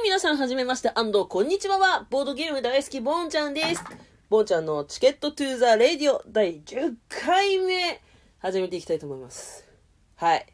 [0.00, 3.84] い、皆さん、はじめまして、安藤、こんにちはは、ボードゲーム大好き、ボンちゃんです。
[4.30, 8.00] ボンちゃんのチケットトゥーザレディオ第10回目、
[8.38, 9.68] 始めていきたいと思います。
[10.16, 10.46] はい。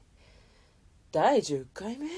[1.13, 2.09] 第10回目？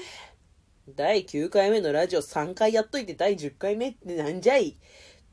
[0.95, 4.77] 第9回目のラジオ3回やっといて第10回目ってなんじゃい？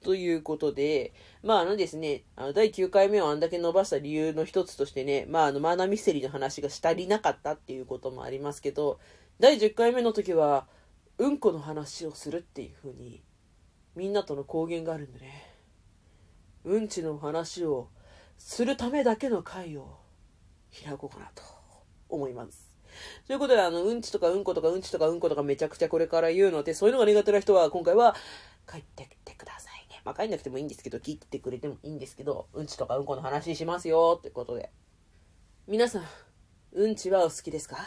[0.04, 8.98] ということで、まああのですね、あの第9回目をあんだけ伸ばした理由の一つとしてね、まああのマーナミステリーの話がしたりなかったっていうこともありますけど、
[9.40, 10.66] 第10回目の時は、
[11.18, 13.22] うんこの話をするっていう風に、
[13.94, 15.46] みんなとの公言があるんでね、
[16.64, 17.88] うんちの話を
[18.38, 19.98] するためだけの会を
[20.84, 21.42] 開こうかなと
[22.08, 22.74] 思います。
[23.26, 28.14] ということで、あの、うんちとかうんことかうんちとかうんことかめちゃくちゃこれから言うので、そういうのが苦手な人は今回は
[28.70, 30.02] 帰ってきてくださいね。
[30.04, 34.70] まあ帰んなくてもいいんですけど、聞いてくれてもいいんですけど、うんちとかうんこの話しますよってことで。
[35.66, 36.04] 皆さん、
[36.72, 37.78] うんちはお好きですか？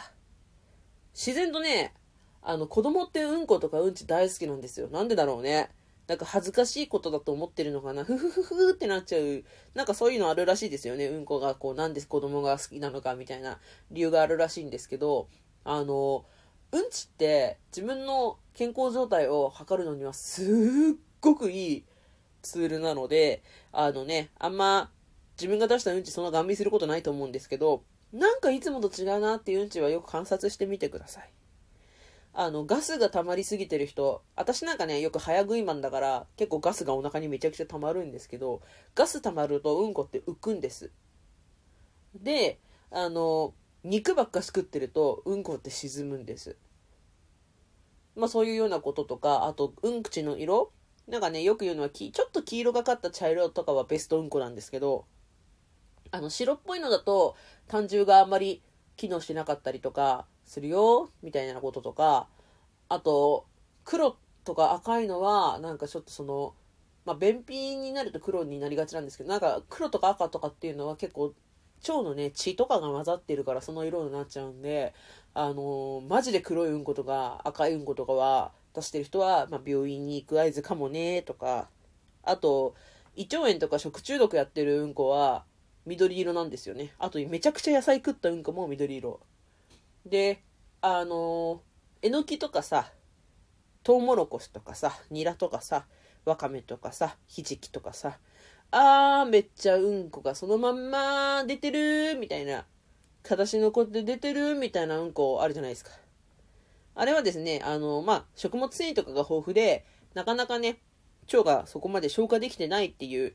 [1.14, 1.94] 自然とね、
[2.42, 4.88] あの、子供ってうんことかうんち大好きなんですよ。
[4.88, 5.70] なんでだろうね。
[6.06, 8.04] なんか恥ずかしいことだと思ってるのかな。
[8.04, 9.44] ふふふふってなっちゃう。
[9.74, 11.06] なんかそういうのあるらしいですよね。
[11.06, 13.60] うんこがこう、なんで子供が好きなのかみたいな
[13.90, 15.28] 理由があるらしいんですけど、
[15.64, 16.24] あの、
[16.72, 20.46] うんちって自分の健康状態を測るのにはすっ
[21.20, 21.84] ごくいい
[22.42, 24.90] ツールなので、あのね、あんま
[25.36, 27.82] 自分が出したうんちそんなガン見することないと思うんですけど、
[28.12, 31.30] なんかいつもと違うなっていううんちはよく観察してみてください。
[32.32, 38.62] あの、ガスが溜まりすぎてる人、私なんかね、よく早食いマンだから、結構ガスがお腹にめちゃくちゃ溜まるんですけど、
[38.94, 40.90] ガス溜まるとうんこって浮くんです。
[42.14, 42.58] で、
[42.90, 46.56] あの、肉ばっか食ってると、うんこって沈むんです。
[48.16, 50.72] まあそういうようなこととか、あと、うん口の色
[51.08, 55.06] なんかね、よく言うのは、ちょっと黄色がかった茶色とかはベストうんこなんですけど、
[56.12, 57.36] あの、白っぽいのだと、
[57.68, 58.62] 胆汁があんまり
[58.96, 62.26] 機能しなかったりとかするよ、みたいなこととか、
[62.88, 63.46] あと、
[63.84, 66.54] 黒とか赤いのは、なんかちょっとその、
[67.04, 71.34] まあ、便秘になると黒になりがちなんですけど、なんか黒とか赤とかっていうのは結構、
[71.88, 74.92] 腸のね、血とかが混ざってるからその色になっちゃうんで、
[75.34, 81.68] あのーマジで黒いうんことか赤いうんことかは出してる人は、まあ、病院に行く合図かもね、とか、
[82.24, 82.74] あと、
[83.14, 85.44] 胃腸炎とか食中毒やってるうんこは、
[85.86, 86.92] 緑色なんですよね。
[86.98, 89.20] あと、めちゃくちゃ野菜食ったうんこも緑色。
[90.06, 90.42] で、
[90.80, 91.62] あの
[92.02, 92.90] えのきとかさ、
[93.82, 95.86] トウモロコシとかさ、ニラとかさ、
[96.24, 98.18] わかめとかさ、ひじきとかさ、
[98.70, 102.64] あー、めっちゃうんこがそのまんま出てるみたいな、
[103.22, 105.90] 形残って出てるみたいなうんこあるじゃないですか。
[106.94, 109.84] あれはですね、あの、まあ、食物繊維とかが豊富で、
[110.14, 110.78] なかなかね、
[111.32, 113.34] 腸がそこまで消化できてないっていう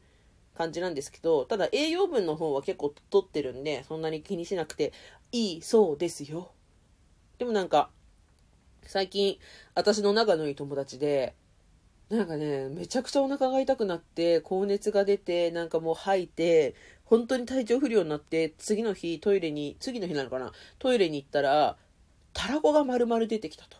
[0.56, 4.94] 感じなんですけど、ただ栄養分の方は結構取ってるんで、そんなに気にしなくて
[5.32, 6.52] いいそうですよ。
[7.38, 7.90] でもなんか、
[8.84, 9.40] 最近、
[9.74, 11.36] 私の仲のいい友達で、
[12.10, 21.78] なんかね、めちゃくちゃお腹が痛くなって、高熱が出て、なんかもう吐いて、本当に体調不良になって、次の日トイレに、次の日なのかなトイレに行ったら、
[22.34, 23.78] たらこが丸々出てきたと。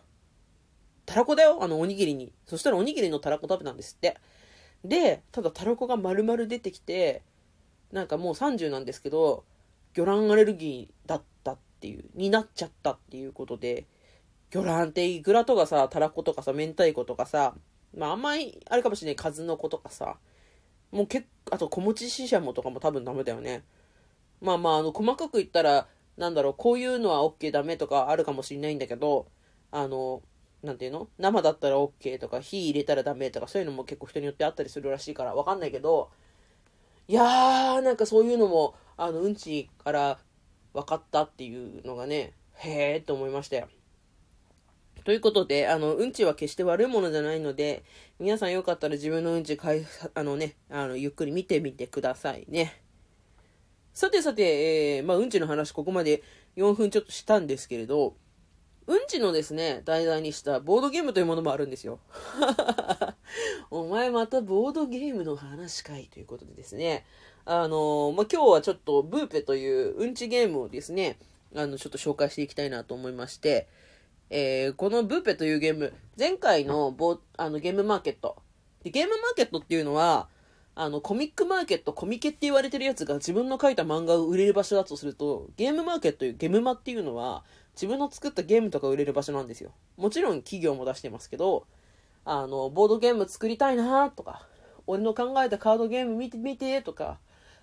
[1.06, 2.32] たらこだよあのおにぎりに。
[2.46, 4.16] そしたらおにぎりのたらこ食べたんですって。
[4.84, 7.22] で、ただたらこが丸々出てきて、
[7.92, 9.44] なんかもう30なんですけど、
[9.96, 13.86] 魚卵アレルギーだったっていう、になっちゃったっていうことで、
[14.50, 17.54] 魚卵ってイクラとかさ、たらことかさ、明太子とかさ、
[17.96, 20.18] まあ甘い、あれかもしれない、数の子とかさ、
[20.92, 23.64] もう結構、あと小餅ししゃもとかも多分ダメだよね。
[24.40, 29.26] まあまあ、あの、細かく言ったら、なんだろう、こういうのは OK ダメとかあるかもしれないんだけど、
[29.70, 30.22] あの、
[30.62, 31.08] なんていうの？
[31.18, 36.10] 生だったら OK とか、火入れたらダメとか、そういうのも結構人によってあったりするらしいから、わかんないけど、
[37.08, 40.18] いやー、なんかそういうのも、あの、うんちから
[40.72, 43.68] 分かったっていうのがね、へーって思いましたよ。
[45.04, 47.84] ということで、あの、うんちは決して悪いものじゃないので、
[48.18, 52.82] 皆さんよかったら自分のうんちかい、あのね、あの、ゆっくり見てみてくださいね。
[53.92, 56.24] さてさて、えー、まあ、うんちの話ここまで
[56.56, 58.16] 4分ちょっとしたんですけれど、
[58.86, 61.98] うんちのですね、題材にしたボードゲームというものもあるんですよ。
[63.70, 67.04] お前またボードゲームの話かいということでですね、
[67.44, 71.18] あのまあ、今日はちょっとブーペといううんちゲームをですね、
[71.54, 73.66] あの、ちょっと紹介していきたいなと思いまして、
[74.30, 78.36] えーこのブーペというゲーム、前回のボあのゲームマーケット。
[78.84, 80.28] でゲームマーケットっていうのは、
[80.78, 87.44] あの、コミックマーケット、コミケって言われてるやつが自分の書いた漫画を売れる場所だとすると、ゲームマーケットというゲムマっていうのは、
[87.76, 89.70] 自分の作ったゲームとか売れる場所なんですよ。
[89.96, 91.66] もちろん企業も出してますけど、
[92.24, 94.46] あの、ボードゲーム作りたいなとか、
[94.86, 97.18] 俺の考えたカードゲーム見てみてとか、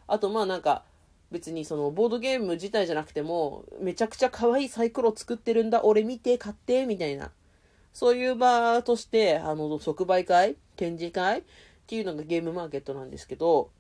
[0.08, 0.84] あとまあなんか、
[1.32, 7.32] 別にそのボードゲーム自体じゃなくても、めちゃくちゃ可愛いサイコロ作ってるんだ、俺見て、買って、みたいな。
[7.92, 11.44] そういう場として、あの、即売会展示会っ
[11.88, 13.72] ていうのがゲームマーケットなんですけど、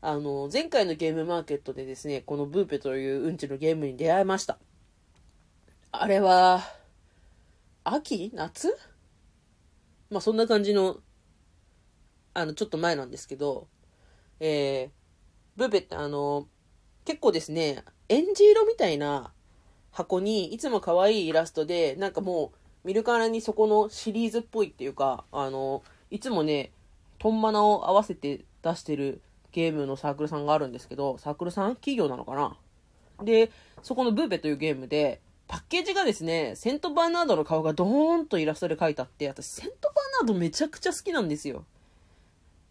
[0.00, 4.58] あの、前回のゲームマーケットでですね、このブーペといううんちのゲームに出会いました。
[5.94, 6.62] あれは、
[7.84, 8.30] 秋？
[8.32, 8.74] 夏？
[10.10, 10.96] まあそんな感じの、
[12.32, 13.68] あの、ちょっと前なんですけど、
[14.40, 14.90] えー、
[15.54, 16.48] ブーペってあの、
[17.04, 19.32] 結構ですね、エンジ色みたいな
[19.90, 22.52] 箱にいつも可愛いイラストで、なんかも
[22.84, 26.72] う見るからにそこのシリーズっぽいっていうか、あの、いつもね、
[27.18, 29.20] トンマナを合わせて出してる
[29.52, 31.74] ゲームのサークルさんがあるんですけど、サークルさん？
[31.74, 32.56] 企業なのかな？
[33.22, 33.50] で、
[33.82, 35.20] そこのブーペというゲームで、
[35.52, 41.66] パッケージがですね、セントバーナードの顔がドーンとイラストで描いてあって、私セントバーナードめちゃくちゃ好きなんですよ。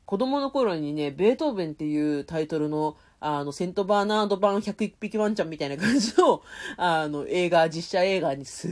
[0.07, 6.42] 子供の頃にね、ベートーベンっていうタイトルの、あの、セントバーナード版101匹ワンちゃんみたいな感じの、
[6.75, 8.72] あの、映画、実写映画にすっ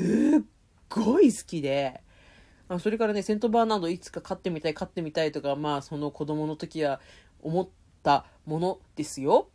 [0.90, 2.02] ごい好きで、
[2.68, 7.00] あそれからね、セントバーナードいつか飼ってみたい、飼ってみたいとか、まあ、その子供の時は
[7.44, 7.70] 思っ
[8.02, 9.50] たものですよ。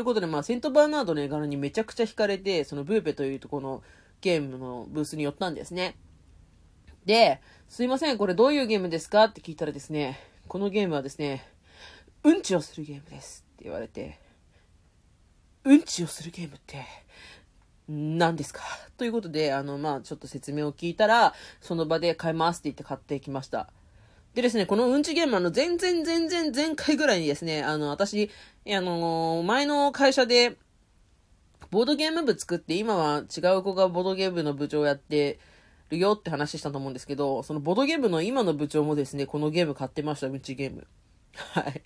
[0.00, 3.82] ということで、まあ、セントバーナードの絵柄にめちゃくちゃ惹かれて、そのブーペというとこの
[4.22, 5.98] ゲームのブースに寄ったんですね。
[7.04, 10.18] で、すいません、これどういうゲームですかって聞いたらですね、
[10.48, 11.46] このゲームはですね、
[12.24, 14.18] うんちをするゲームですって言われて、
[15.64, 16.82] うんちをするゲームって、
[17.86, 18.62] 何ですか？
[18.96, 23.70] ということで、あの、まあ、ちょっと説明を聞いたら、その場で買いますって言って買ってきました。
[24.34, 28.30] でですね、このうんちゲーム、あの、全然全然前回ぐらいにですね、あの、私、
[28.68, 30.56] あの、前の会社で、
[31.70, 35.40] ボードゲーム部作って、今は違う子がボードゲームの部長をやって
[35.90, 40.86] るよって話したと思うんですけど、そのボードゲームの今の部長もですね、このゲーム買ってました、うんちゲーム。
[41.34, 41.82] はい。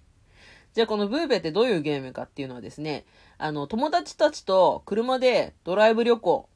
[0.75, 3.07] じゃあこのブーベってどういうゲームかっていうのはですね、
[3.39, 6.49] あの、友達たちと車でドライブ旅行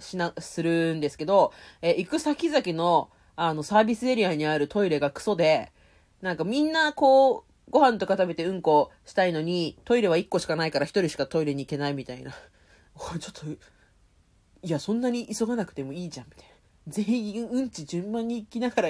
[0.00, 1.52] しな、するんですけど、
[1.82, 3.10] え行く先々の
[3.42, 5.72] あの、サービスエリアにあるトイレがクソで、
[6.20, 12.32] なんかみんなこう、ご飯とか食べてうんこしたいのに、トイレは1個しかないから1人しかトイレに行けないみたいな。
[13.18, 13.56] ちょっと、い
[14.68, 16.54] や、そんなに急がなくてもいいじゃん、みたいな。
[16.88, 18.88] 全員うんち順番に行きながら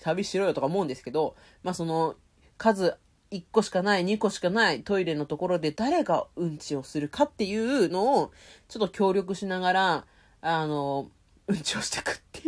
[0.00, 1.34] 旅しろよとか思うんですけど、
[1.64, 2.14] まあその、
[2.56, 2.98] 数
[3.32, 8.30] 1個しかない、2個しかないトイレのところで誰がうんちをするかっていうのを、
[8.68, 10.06] ちょっと協力しながら、
[10.40, 11.10] あの、
[11.48, 12.47] うんちをしてくって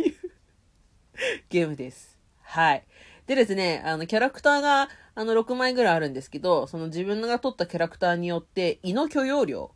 [1.49, 2.17] ゲームです。
[2.41, 2.83] はい。
[3.27, 9.71] でですね、あの、キャラクターが、あの、6枚ぐらいあるんですけど、その自分が取ったキャラクターによって、胃の許容量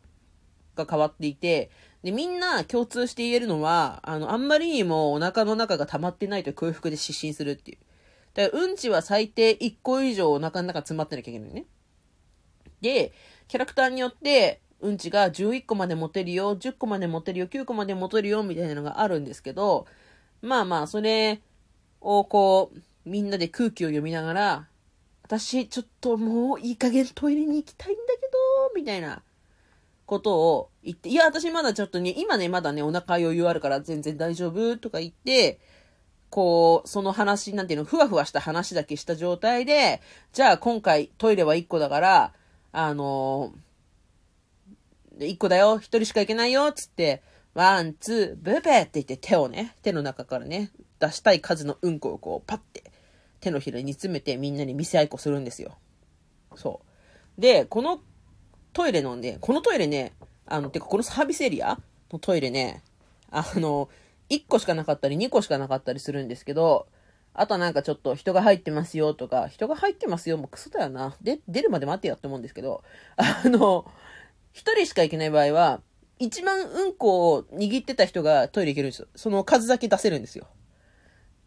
[0.74, 1.70] が変わっていて、
[2.02, 7.78] で、みんな共通して言えるのは、あの、あんまりにもお腹の中が溜まってないと空腹で失神するっていう。
[8.34, 11.64] だから、うんちは最低1個以上お腹の中詰まってなきゃいけないね。
[12.80, 13.12] で、
[13.48, 19.86] キャラクターによって、うんちが11個まで持てるよ、10個まで持てるよ、9個まで持てるよ、みたいなのがあるんですけど、
[20.46, 21.40] まあまあ、それ
[22.00, 24.68] をこう、みんなで空気を読みながら、
[25.24, 28.28] 私、ちょっともういい加減トイレに行きたいんだけど、
[28.76, 29.22] みたいな
[30.06, 35.58] ことを言って、いや、私まだちょっとね、今ね、まだね、お腹余裕あるから全然大丈夫とか言って、
[36.30, 40.00] こう、その話、なんていうの、ふわふわした話だけした状態で、
[40.32, 42.32] じゃあ今回トイレは1個だから、
[42.70, 47.22] あのー、1個だよ、1人しか行けないよ、つって、
[47.56, 52.92] ワン、ツー、ブーペって言って手をね、手の中からね、出したい数のうんこをこう、パッて、
[53.40, 55.78] 手のひらに詰めてみんなに見せ合いっこするんですよ。
[56.54, 56.82] そ
[57.38, 57.40] う。
[57.40, 58.00] で、この
[58.74, 60.12] トイレのね、このトイレね、
[60.44, 61.78] あの、てかこのサービスエリア
[62.12, 62.82] のトイレね、
[63.30, 63.88] あの、
[64.28, 66.88] 1個しかなかったり2個しかなかったりするんですけど、
[67.32, 71.16] あとなんかちょっと人が入ってますよとか、人が入ってますよもうクソだよな。
[71.22, 72.84] で、出るまで待ってよって思うんですけど、
[73.16, 73.90] あの、
[74.52, 75.80] 1人しか行けない場合は、
[76.18, 79.08] 一番うんこを握ってた人がトイレ行けるんですよ。
[79.14, 80.46] その数だけ出せるんですよ。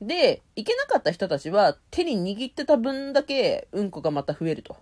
[0.02, 4.78] で、行けなかった人たちは手に握ってた分だけうんこがまた増えると。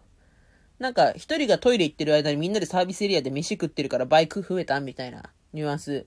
[0.79, 6.05] なんか、一人がトイレ行ってる間にみんなでサービスエリアで飯食ってるからバイク増えたみたいなニュアンス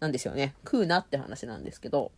[0.00, 0.54] なんですよね。
[0.64, 2.12] 食うなって話なんですけど。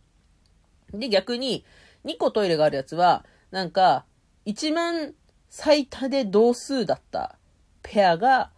[0.91, 1.63] で、逆に、
[2.03, 4.05] 2個トイレがあるやつは、なんか、
[4.43, 5.13] 一番
[5.49, 7.37] 最多で同数だった
[7.83, 8.51] ペアが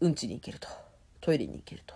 [0.00, 0.68] うんちに行けると。
[1.28, 1.94] トイレに行けると。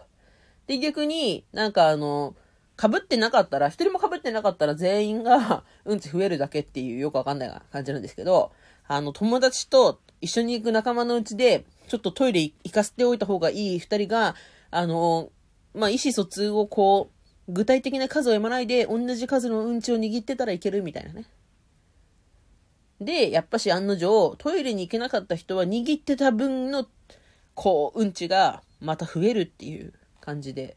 [0.67, 2.35] で、逆になんかあの、
[2.79, 8.53] 被ってなかったら、一人も被ってなかったら全員が うんち増えるだけっていうよくわかんない感じなんですけど、
[8.87, 14.35] あの、友達と一緒に行く仲間のうちで、ちょっとトイレ行かせておいた方がいい二人が、
[14.71, 15.31] あの、
[15.73, 17.11] まあ、意思疎通をこ
[17.49, 21.25] う、具体的な数を読まないで、同じ数のうんちを握ってたらいけるみたいなね。
[23.01, 26.87] で、やっぱし案の定、トイレに行けなかった人は握ってた分の、
[27.55, 30.77] こう、うんちがまた増えるっていう感じで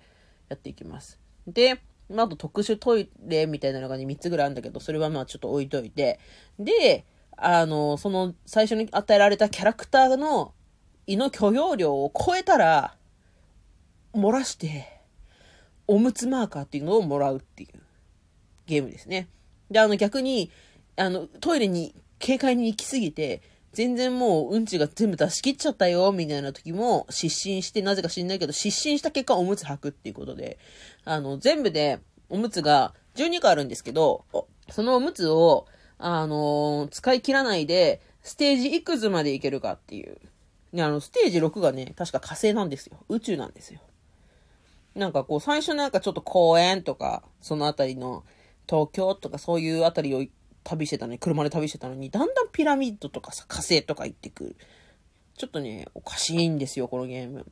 [0.50, 1.20] やっていきます。
[1.48, 6.20] で、まあ、と特殊トイレみたいなのがね、3つぐらいあるんだけど、それはまあちょっと置いといて。
[6.60, 10.54] で、あの、その最初に与えられたキャラクターの
[11.08, 12.96] 胃の許容量を超えたら、
[14.14, 15.02] 漏らして、
[15.88, 17.82] おむつマーカーっていうのをもらうっていう
[18.66, 19.28] ゲームですね。
[19.70, 20.52] で、あの逆に、
[20.96, 23.42] あの、トイレに軽快に行き過ぎて、
[23.76, 30.58] 全然もううんちが全部出し切っちゃったよ、みたいな時も失神して、なぜか知んないけど、失神した結果おむつ履くっていうことで、
[31.04, 34.24] あの、全部でおむつが12個あるんですけど、
[34.72, 35.68] そのおむつを、
[35.98, 40.18] あの、使い切らないで、ステージいくつまでいけるかっていう。
[40.72, 42.98] ね、あの、ステージ6がね、確か火星なんですよ。
[43.10, 43.82] 宇宙なんですよ。
[44.96, 48.24] なんかこう、最初なんかちょっと公園とか、そのあたりの、
[48.68, 50.26] 東京とかそういうあたりを
[50.66, 54.56] 旅してたのに、車で旅してたのに、だんだんピラミッドとかさ、火星とか行ってくる。
[55.38, 57.46] ちょっとね、おかしいんですよ、このゲーム。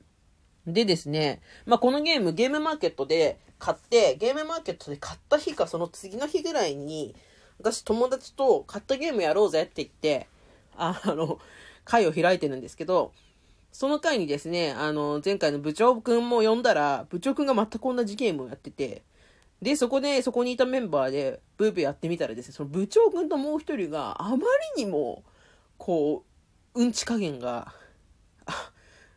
[0.65, 7.15] でですね、まあ、このゲーム、ゲームマーケットで買って、ゲームマーケットで買った日か、その次の日ぐらいに、
[7.59, 10.27] 私友達と買ったゲームやろうぜって言って、
[10.75, 11.39] あの、
[11.85, 13.11] 会を開いてるんですけど、
[13.71, 19.01] その回にですね、あの、前回の部長くんも呼んだら、部長くんが全く同じゲームをやってて、
[19.63, 24.37] で、そこで、そこにいたメンバーで、ブーブーやってみたらですね、その部長くんともう一人があま
[24.75, 25.23] りにも、
[25.77, 26.23] こ
[26.75, 27.73] う、うんち加減が、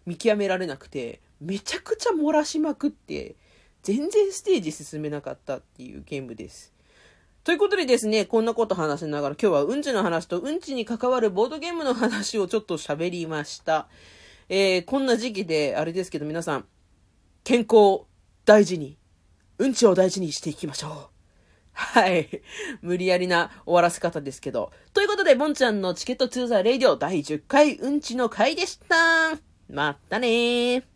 [0.06, 3.34] 見極められなくて、めちゃくちゃ漏らしまくって、
[3.82, 6.72] 全然ステージ進めなかったっていうゲームです。
[7.44, 13.88] ということでですね、こんなこと話しながら今日はうんちの話とうんちに関わるボードゲームの話をちょっと喋りました。
[14.48, 16.64] えー、こんな時期であれですけど皆さん、
[17.44, 18.06] 健康
[18.44, 18.96] 大事に、
[19.58, 21.16] うんちを大事にしていきましょう。
[21.72, 22.42] はい。
[22.80, 24.72] 無理やりな終わらせ方ですけど。
[24.94, 29.38] ということで、ボンちゃんのチケットツーザーレイディオ第10回うんちの回でした。
[29.68, 30.95] またねー。